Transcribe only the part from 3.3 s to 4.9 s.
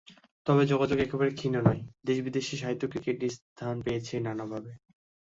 স্থান পেয়েছে নানাভাবে।